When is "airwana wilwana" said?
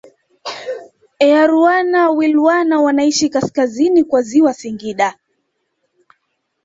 1.19-2.79